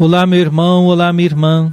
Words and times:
Olá, 0.00 0.24
meu 0.24 0.40
irmão, 0.40 0.86
olá, 0.86 1.12
minha 1.12 1.26
irmã. 1.26 1.70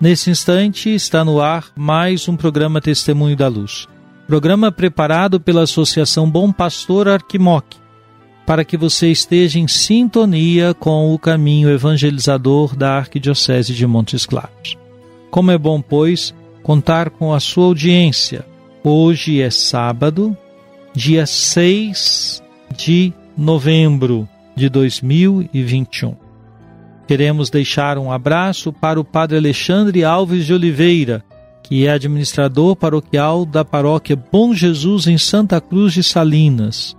Nesse 0.00 0.30
instante 0.30 0.94
está 0.94 1.22
no 1.22 1.42
ar 1.42 1.66
mais 1.76 2.26
um 2.26 2.34
programa 2.34 2.80
Testemunho 2.80 3.36
da 3.36 3.48
Luz. 3.48 3.86
Programa 4.26 4.72
preparado 4.72 5.38
pela 5.38 5.64
Associação 5.64 6.30
Bom 6.30 6.50
Pastor 6.50 7.06
Arquimoc, 7.06 7.76
para 8.46 8.64
que 8.64 8.78
você 8.78 9.10
esteja 9.10 9.58
em 9.58 9.68
sintonia 9.68 10.72
com 10.72 11.12
o 11.12 11.18
caminho 11.18 11.68
evangelizador 11.68 12.74
da 12.74 12.96
Arquidiocese 12.96 13.74
de 13.74 13.86
Montes 13.86 14.24
Claros. 14.24 14.78
Como 15.30 15.50
é 15.50 15.58
bom, 15.58 15.82
pois, 15.82 16.34
contar 16.62 17.10
com 17.10 17.34
a 17.34 17.40
sua 17.40 17.66
audiência. 17.66 18.46
Hoje 18.82 19.42
é 19.42 19.50
sábado, 19.50 20.34
dia 20.94 21.26
6 21.26 22.42
de 22.74 23.12
novembro 23.36 24.26
de 24.56 24.70
2021. 24.70 26.25
Queremos 27.06 27.50
deixar 27.50 27.98
um 27.98 28.10
abraço 28.10 28.72
para 28.72 28.98
o 28.98 29.04
Padre 29.04 29.36
Alexandre 29.36 30.02
Alves 30.02 30.44
de 30.44 30.52
Oliveira, 30.52 31.22
que 31.62 31.86
é 31.86 31.90
administrador 31.90 32.74
paroquial 32.74 33.46
da 33.46 33.64
paróquia 33.64 34.16
Bom 34.16 34.52
Jesus 34.52 35.06
em 35.06 35.16
Santa 35.16 35.60
Cruz 35.60 35.92
de 35.92 36.02
Salinas. 36.02 36.96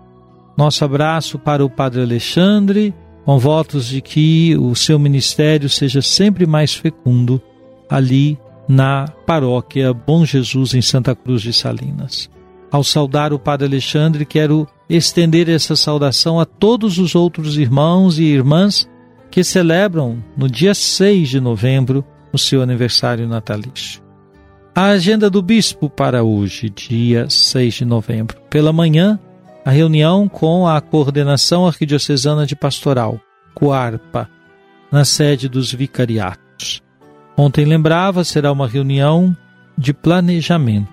Nosso 0.57 0.85
abraço 0.85 1.37
para 1.37 1.63
o 1.63 1.69
Padre 1.69 2.01
Alexandre, 2.01 2.93
com 3.25 3.37
votos 3.37 3.87
de 3.87 4.01
que 4.01 4.55
o 4.57 4.73
seu 4.75 4.97
ministério 4.97 5.69
seja 5.69 6.01
sempre 6.01 6.45
mais 6.45 6.73
fecundo 6.73 7.41
ali 7.89 8.39
na 8.67 9.07
paróquia 9.25 9.93
Bom 9.93 10.25
Jesus 10.25 10.73
em 10.73 10.81
Santa 10.81 11.13
Cruz 11.13 11.41
de 11.41 11.51
Salinas. 11.51 12.29
Ao 12.71 12.83
saudar 12.83 13.33
o 13.33 13.39
Padre 13.39 13.67
Alexandre, 13.67 14.25
quero 14.25 14.67
estender 14.89 15.49
essa 15.49 15.75
saudação 15.75 16.39
a 16.39 16.45
todos 16.45 16.97
os 16.97 17.13
outros 17.13 17.57
irmãos 17.57 18.19
e 18.19 18.23
irmãs 18.23 18.87
que 19.29 19.43
celebram 19.43 20.23
no 20.35 20.49
dia 20.49 20.73
6 20.73 21.29
de 21.29 21.39
novembro 21.39 22.05
o 22.31 22.37
seu 22.37 22.61
aniversário 22.61 23.27
natalício. 23.27 24.01
A 24.75 24.87
agenda 24.89 25.29
do 25.29 25.41
bispo 25.41 25.89
para 25.89 26.23
hoje, 26.23 26.69
dia 26.69 27.29
6 27.29 27.73
de 27.73 27.85
novembro. 27.85 28.37
Pela 28.49 28.71
manhã, 28.71 29.19
a 29.65 29.71
reunião 29.71 30.27
com 30.27 30.67
a 30.67 30.79
Coordenação 30.79 31.65
Arquidiocesana 31.65 32.45
de 32.45 32.55
Pastoral, 32.55 33.19
Coarpa, 33.53 34.29
na 34.91 35.03
sede 35.03 35.49
dos 35.49 35.73
vicariatos. 35.73 36.81
Ontem 37.35 37.65
lembrava, 37.65 38.23
será 38.23 38.51
uma 38.51 38.67
reunião 38.67 39.35
de 39.77 39.93
planejamento. 39.93 40.89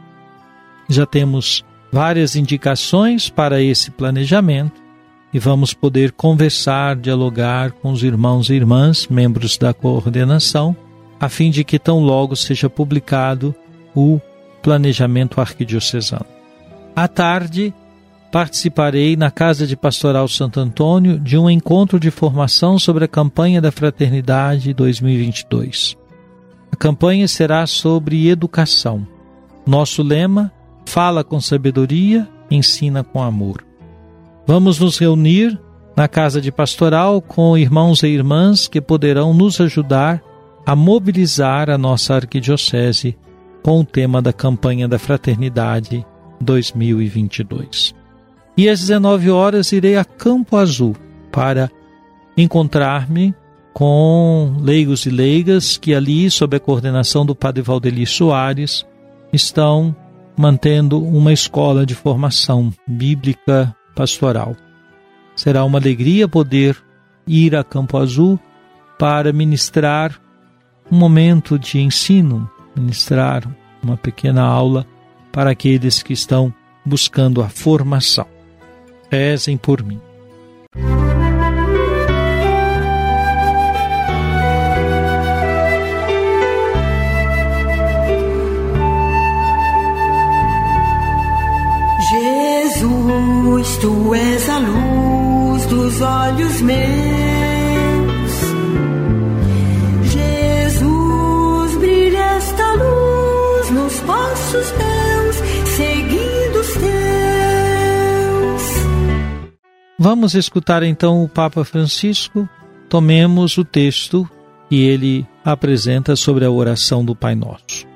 Já 0.88 1.06
temos 1.06 1.64
várias 1.92 2.36
indicações 2.36 3.28
para 3.28 3.62
esse 3.62 3.90
planejamento 3.90 4.83
e 5.34 5.38
vamos 5.40 5.74
poder 5.74 6.12
conversar, 6.12 6.94
dialogar 6.94 7.72
com 7.72 7.90
os 7.90 8.04
irmãos 8.04 8.48
e 8.48 8.54
irmãs, 8.54 9.08
membros 9.08 9.58
da 9.58 9.74
coordenação, 9.74 10.76
a 11.18 11.28
fim 11.28 11.50
de 11.50 11.64
que 11.64 11.76
tão 11.76 11.98
logo 11.98 12.36
seja 12.36 12.70
publicado 12.70 13.52
o 13.96 14.20
planejamento 14.62 15.40
arquidiocesano. 15.40 16.24
À 16.94 17.08
tarde, 17.08 17.74
participarei 18.30 19.16
na 19.16 19.28
Casa 19.28 19.66
de 19.66 19.76
Pastoral 19.76 20.28
Santo 20.28 20.60
Antônio 20.60 21.18
de 21.18 21.36
um 21.36 21.50
encontro 21.50 21.98
de 21.98 22.12
formação 22.12 22.78
sobre 22.78 23.04
a 23.04 23.08
campanha 23.08 23.60
da 23.60 23.72
Fraternidade 23.72 24.72
2022. 24.72 25.96
A 26.70 26.76
campanha 26.76 27.26
será 27.26 27.66
sobre 27.66 28.28
educação. 28.28 29.04
Nosso 29.66 30.00
lema: 30.00 30.52
fala 30.86 31.24
com 31.24 31.40
sabedoria, 31.40 32.28
ensina 32.48 33.02
com 33.02 33.20
amor. 33.20 33.73
Vamos 34.46 34.78
nos 34.78 34.98
reunir 34.98 35.58
na 35.96 36.06
casa 36.06 36.40
de 36.40 36.52
pastoral 36.52 37.22
com 37.22 37.56
irmãos 37.56 38.02
e 38.02 38.08
irmãs 38.08 38.68
que 38.68 38.80
poderão 38.80 39.32
nos 39.32 39.60
ajudar 39.60 40.22
a 40.66 40.76
mobilizar 40.76 41.70
a 41.70 41.78
nossa 41.78 42.14
arquidiocese 42.14 43.16
com 43.62 43.80
o 43.80 43.84
tema 43.84 44.20
da 44.20 44.32
campanha 44.32 44.86
da 44.86 44.98
Fraternidade 44.98 46.04
2022. 46.40 47.94
E 48.56 48.68
às 48.68 48.80
19 48.80 49.30
horas 49.30 49.72
irei 49.72 49.96
a 49.96 50.04
Campo 50.04 50.56
Azul 50.56 50.94
para 51.32 51.70
encontrar-me 52.36 53.34
com 53.72 54.56
leigos 54.60 55.06
e 55.06 55.10
leigas 55.10 55.76
que 55.76 55.94
ali, 55.94 56.30
sob 56.30 56.56
a 56.56 56.60
coordenação 56.60 57.24
do 57.24 57.34
Padre 57.34 57.62
Valdeli 57.62 58.06
Soares, 58.06 58.86
estão 59.32 59.96
mantendo 60.36 61.02
uma 61.02 61.32
escola 61.32 61.86
de 61.86 61.94
formação 61.94 62.72
bíblica 62.86 63.74
pastoral. 63.94 64.56
Será 65.36 65.64
uma 65.64 65.78
alegria 65.78 66.28
poder 66.28 66.76
ir 67.26 67.56
a 67.56 67.64
Campo 67.64 67.96
Azul 67.98 68.38
para 68.98 69.32
ministrar 69.32 70.20
um 70.90 70.96
momento 70.96 71.58
de 71.58 71.80
ensino, 71.80 72.48
ministrar 72.76 73.42
uma 73.82 73.96
pequena 73.96 74.42
aula 74.42 74.86
para 75.32 75.50
aqueles 75.50 76.02
que 76.02 76.12
estão 76.12 76.54
buscando 76.84 77.42
a 77.42 77.48
formação. 77.48 78.26
Rezem 79.10 79.56
por 79.56 79.82
mim. 79.82 80.00
Tu 93.84 94.14
és 94.14 94.48
a 94.48 94.58
luz 94.60 95.66
dos 95.66 96.00
olhos 96.00 96.62
meus. 96.62 96.80
Jesus, 100.10 101.76
brilha 101.80 102.18
esta 102.18 102.72
luz 102.72 103.70
nos 103.72 104.00
passos 104.00 104.70
teus, 104.70 105.36
seguindo 105.76 106.60
os 106.60 106.72
teus. 106.72 108.62
Vamos 109.98 110.34
escutar 110.34 110.82
então 110.82 111.22
o 111.22 111.28
Papa 111.28 111.62
Francisco. 111.62 112.48
Tomemos 112.88 113.58
o 113.58 113.66
texto 113.66 114.26
que 114.70 114.80
ele 114.80 115.26
apresenta 115.44 116.16
sobre 116.16 116.46
a 116.46 116.50
oração 116.50 117.04
do 117.04 117.14
Pai 117.14 117.34
Nosso. 117.34 117.86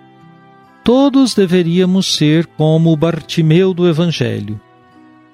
Todos 0.85 1.33
deveríamos 1.33 2.15
ser 2.15 2.45
como 2.59 2.93
o 2.93 2.97
Bartimeu 2.97 3.73
do 3.73 3.89
Evangelho. 3.89 4.61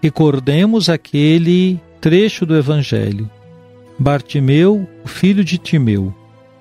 Recordemos 0.04 0.90
aquele 0.90 1.80
trecho 1.98 2.44
do 2.44 2.54
Evangelho. 2.54 3.30
Bartimeu, 3.98 4.86
o 5.02 5.08
filho 5.08 5.42
de 5.42 5.56
Timeu, 5.56 6.14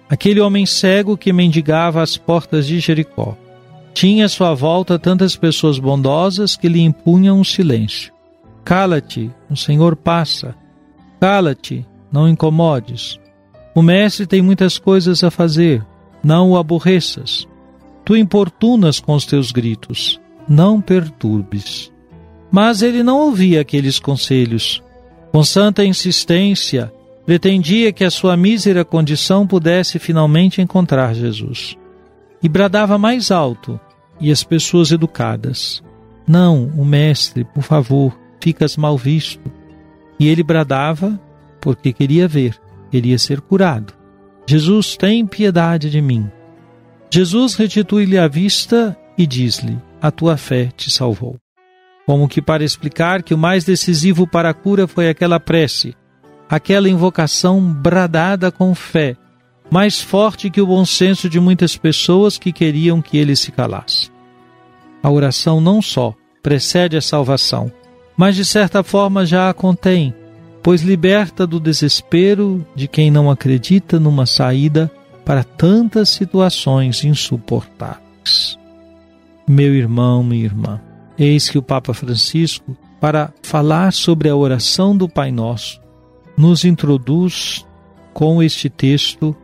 aquele 0.09 0.39
homem 0.39 0.65
cego 0.65 1.17
que 1.17 1.33
mendigava 1.33 2.01
às 2.01 2.15
portas 2.15 2.65
de 2.65 2.79
Jericó. 2.79 3.35
Tinha 3.93 4.27
à 4.27 4.29
sua 4.29 4.53
volta 4.53 4.97
tantas 4.97 5.35
pessoas 5.35 5.77
bondosas 5.77 6.55
que 6.55 6.69
lhe 6.69 6.79
impunham 6.79 7.37
um 7.37 7.43
silêncio. 7.43 8.13
Cala-te, 8.63 9.29
o 9.49 9.57
Senhor 9.57 9.97
passa. 9.97 10.55
Cala-te, 11.19 11.85
não 12.09 12.29
incomodes. 12.29 13.19
O 13.75 13.81
mestre 13.81 14.25
tem 14.25 14.41
muitas 14.41 14.77
coisas 14.77 15.21
a 15.21 15.29
fazer, 15.29 15.85
não 16.23 16.51
o 16.51 16.57
aborreças. 16.57 17.45
Tu 18.05 18.15
importunas 18.15 19.01
com 19.01 19.13
os 19.13 19.25
teus 19.25 19.51
gritos, 19.51 20.17
não 20.47 20.79
perturbes. 20.79 21.91
Mas 22.53 22.81
ele 22.81 23.03
não 23.03 23.19
ouvia 23.19 23.59
aqueles 23.59 23.99
conselhos. 23.99 24.81
Com 25.31 25.43
santa 25.43 25.83
insistência, 25.83 26.93
Pretendia 27.25 27.93
que 27.93 28.03
a 28.03 28.11
sua 28.11 28.35
mísera 28.35 28.83
condição 28.83 29.47
pudesse 29.47 29.97
finalmente 29.97 30.61
encontrar 30.61 31.15
Jesus. 31.15 31.77
E 32.41 32.49
bradava 32.49 32.97
mais 32.97 33.31
alto, 33.31 33.79
e 34.19 34.29
as 34.29 34.43
pessoas 34.43 34.91
educadas: 34.91 35.81
Não, 36.27 36.65
o 36.77 36.83
mestre, 36.83 37.45
por 37.45 37.63
favor, 37.63 38.17
ficas 38.41 38.75
mal 38.75 38.97
visto. 38.97 39.49
E 40.19 40.27
ele 40.27 40.43
bradava 40.43 41.19
porque 41.61 41.93
queria 41.93 42.27
ver, 42.27 42.59
queria 42.91 43.17
ser 43.17 43.39
curado. 43.39 43.93
Jesus, 44.45 44.97
tem 44.97 45.25
piedade 45.25 45.89
de 45.89 46.01
mim. 46.01 46.29
Jesus 47.09 47.55
restitui-lhe 47.55 48.17
a 48.17 48.27
vista 48.27 48.97
e 49.17 49.25
diz-lhe: 49.25 49.77
A 50.01 50.11
tua 50.11 50.35
fé 50.35 50.69
te 50.75 50.91
salvou. 50.91 51.37
Como 52.05 52.27
que 52.27 52.41
para 52.41 52.63
explicar 52.63 53.23
que 53.23 53.33
o 53.33 53.37
mais 53.37 53.63
decisivo 53.63 54.27
para 54.27 54.49
a 54.49 54.53
cura 54.53 54.87
foi 54.87 55.09
aquela 55.09 55.39
prece, 55.39 55.95
aquela 56.49 56.89
invocação 56.89 57.61
bradada 57.61 58.51
com 58.51 58.75
fé, 58.75 59.15
mais 59.71 60.01
forte 60.01 60.49
que 60.49 60.61
o 60.61 60.67
bom 60.67 60.85
senso 60.85 61.29
de 61.29 61.39
muitas 61.39 61.77
pessoas 61.77 62.37
que 62.37 62.51
queriam 62.51 63.01
que 63.01 63.17
ele 63.17 63.35
se 63.35 63.51
calasse. 63.51 64.11
A 65.01 65.09
oração 65.09 65.59
não 65.59 65.81
só 65.81 66.13
precede 66.41 66.97
a 66.97 67.01
salvação, 67.01 67.71
mas 68.15 68.35
de 68.35 68.45
certa 68.45 68.83
forma 68.83 69.25
já 69.25 69.49
a 69.49 69.53
contém, 69.53 70.13
pois 70.61 70.81
liberta 70.81 71.47
do 71.47 71.59
desespero 71.59 72.65
de 72.75 72.87
quem 72.87 73.09
não 73.09 73.31
acredita 73.31 73.99
numa 73.99 74.25
saída 74.25 74.91
para 75.25 75.43
tantas 75.43 76.09
situações 76.09 77.03
insuportáveis. 77.03 78.57
Meu 79.47 79.73
irmão, 79.73 80.23
minha 80.23 80.45
irmã, 80.45 80.79
eis 81.17 81.49
que 81.49 81.57
o 81.57 81.63
Papa 81.63 81.93
Francisco, 81.93 82.75
para 82.99 83.33
falar 83.41 83.91
sobre 83.93 84.29
a 84.29 84.35
oração 84.35 84.95
do 84.95 85.09
Pai 85.09 85.31
Nosso, 85.31 85.81
nos 86.37 86.65
introduz 86.65 87.65
com 88.13 88.41
este 88.41 88.69
texto 88.69 89.35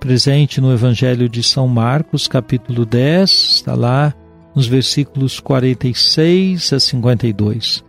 presente 0.00 0.60
no 0.60 0.72
Evangelho 0.72 1.28
de 1.28 1.42
São 1.42 1.66
Marcos, 1.66 2.28
capítulo 2.28 2.84
10, 2.84 3.30
está 3.30 3.74
lá 3.74 4.14
nos 4.54 4.66
versículos 4.66 5.40
46 5.40 6.72
a 6.72 6.80
52 6.80 7.84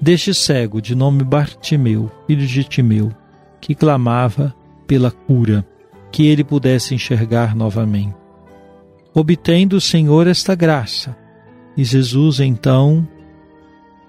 deste 0.00 0.32
cego 0.32 0.80
de 0.80 0.94
nome 0.94 1.24
Bartimeu, 1.24 2.10
filho 2.26 2.46
de 2.46 2.64
Timeu, 2.64 3.10
que 3.60 3.74
clamava 3.74 4.54
pela 4.86 5.10
cura, 5.10 5.66
que 6.10 6.26
ele 6.26 6.44
pudesse 6.44 6.94
enxergar 6.94 7.54
novamente. 7.54 8.16
Obtendo 9.14 9.76
o 9.76 9.80
Senhor 9.80 10.26
esta 10.26 10.54
graça, 10.54 11.16
e 11.78 11.84
Jesus 11.84 12.40
então 12.40 13.06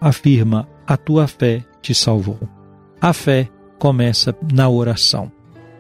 afirma: 0.01 0.67
A 0.87 0.97
tua 0.97 1.27
fé 1.27 1.63
te 1.83 1.93
salvou. 1.93 2.39
A 2.99 3.13
fé 3.13 3.47
começa 3.77 4.35
na 4.51 4.67
oração. 4.67 5.31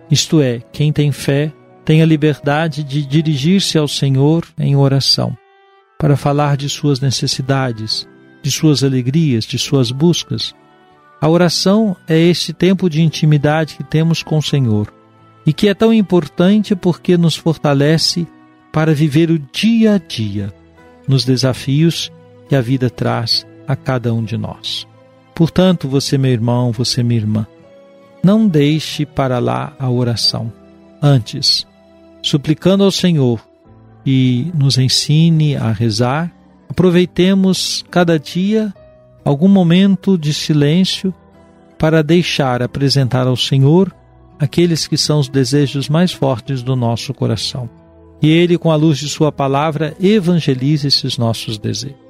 Isto 0.09 0.39
é, 0.39 0.59
quem 0.71 0.93
tem 0.93 1.11
fé 1.11 1.51
tem 1.83 2.03
a 2.03 2.05
liberdade 2.05 2.83
de 2.83 3.03
dirigir-se 3.03 3.75
ao 3.75 3.87
Senhor 3.87 4.45
em 4.57 4.75
oração, 4.75 5.35
para 5.97 6.15
falar 6.15 6.55
de 6.55 6.69
suas 6.69 6.99
necessidades, 6.99 8.07
de 8.43 8.51
suas 8.51 8.83
alegrias, 8.83 9.43
de 9.43 9.57
suas 9.57 9.91
buscas. 9.91 10.53
A 11.19 11.27
oração 11.27 11.97
é 12.07 12.17
este 12.17 12.53
tempo 12.53 12.87
de 12.87 13.01
intimidade 13.01 13.75
que 13.75 13.83
temos 13.83 14.21
com 14.21 14.37
o 14.37 14.43
Senhor 14.43 14.93
e 15.43 15.51
que 15.51 15.67
é 15.67 15.73
tão 15.73 15.91
importante 15.91 16.75
porque 16.75 17.17
nos 17.17 17.35
fortalece 17.35 18.27
para 18.71 18.93
viver 18.93 19.31
o 19.31 19.39
dia 19.39 19.95
a 19.95 19.97
dia 19.97 20.53
nos 21.09 21.25
desafios 21.25 22.11
que 22.47 22.55
a 22.55 22.61
vida 22.61 22.89
traz 22.89 23.45
a 23.67 23.75
cada 23.75 24.13
um 24.13 24.23
de 24.23 24.37
nós. 24.37 24.87
Portanto, 25.33 25.87
você, 25.87 26.17
meu 26.17 26.31
irmão, 26.31 26.71
você, 26.71 27.01
minha 27.01 27.19
irmã, 27.19 27.47
não 28.23 28.47
deixe 28.47 29.05
para 29.05 29.39
lá 29.39 29.73
a 29.79 29.89
oração. 29.89 30.53
Antes, 31.01 31.65
suplicando 32.21 32.83
ao 32.83 32.91
Senhor 32.91 33.41
que 34.03 34.51
nos 34.53 34.77
ensine 34.77 35.55
a 35.55 35.71
rezar, 35.71 36.31
aproveitemos 36.69 37.83
cada 37.89 38.19
dia 38.19 38.73
algum 39.25 39.47
momento 39.47 40.17
de 40.17 40.33
silêncio 40.33 41.13
para 41.77 42.03
deixar 42.03 42.61
apresentar 42.61 43.25
ao 43.25 43.37
Senhor 43.37 43.95
aqueles 44.39 44.87
que 44.87 44.97
são 44.97 45.19
os 45.19 45.27
desejos 45.27 45.89
mais 45.89 46.11
fortes 46.11 46.61
do 46.61 46.75
nosso 46.75 47.13
coração. 47.13 47.69
E 48.21 48.29
Ele, 48.29 48.57
com 48.57 48.71
a 48.71 48.75
luz 48.75 48.97
de 48.97 49.07
Sua 49.07 49.31
palavra, 49.31 49.95
evangelize 49.99 50.87
esses 50.87 51.17
nossos 51.17 51.57
desejos. 51.57 52.09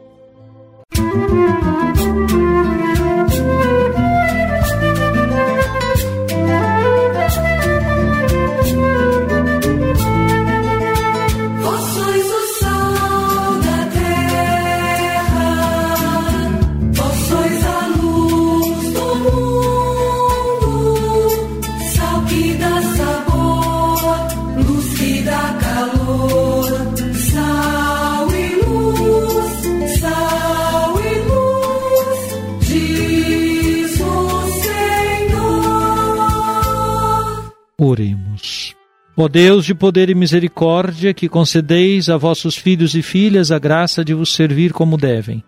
Oremos. 37.80 38.76
Ó 39.16 39.28
Deus 39.28 39.66
de 39.66 39.74
poder 39.74 40.10
e 40.10 40.16
misericórdia, 40.16 41.14
que 41.14 41.30
concedeis 41.30 42.10
a 42.10 42.18
vossos 42.18 42.56
filhos 42.56 42.94
e 42.94 43.02
filhas 43.02 43.52
a 43.52 43.60
graça 43.60 44.04
de 44.04 44.14
vos 44.14 44.34
servir 44.34 44.74
como 44.74 44.98
devem. 44.98 45.44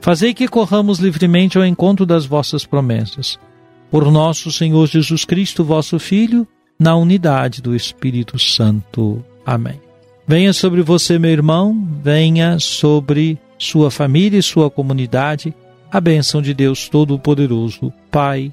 Fazei 0.00 0.34
que 0.34 0.48
corramos 0.48 0.98
livremente 0.98 1.58
ao 1.58 1.64
encontro 1.64 2.04
das 2.04 2.26
vossas 2.26 2.64
promessas. 2.64 3.38
Por 3.90 4.10
nosso 4.10 4.50
Senhor 4.50 4.86
Jesus 4.86 5.24
Cristo, 5.24 5.64
vosso 5.64 5.98
Filho, 5.98 6.46
na 6.78 6.96
unidade 6.96 7.60
do 7.60 7.74
Espírito 7.74 8.38
Santo. 8.38 9.24
Amém. 9.44 9.80
Venha 10.26 10.52
sobre 10.52 10.82
você, 10.82 11.18
meu 11.18 11.30
irmão, 11.30 11.88
venha 12.02 12.58
sobre 12.58 13.38
sua 13.58 13.90
família 13.90 14.38
e 14.38 14.42
sua 14.42 14.70
comunidade 14.70 15.54
a 15.90 16.00
bênção 16.00 16.40
de 16.40 16.54
Deus 16.54 16.88
Todo-Poderoso, 16.88 17.92
Pai, 18.10 18.52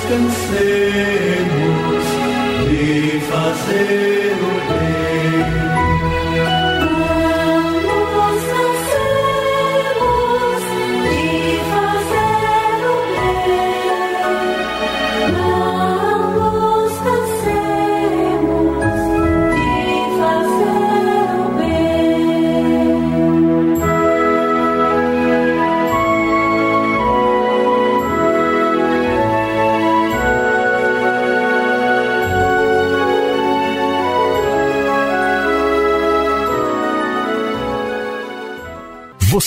descansemos 0.00 2.04
de 2.68 3.20
fazer 3.20 4.32
o 4.32 4.72
bem. 4.72 4.99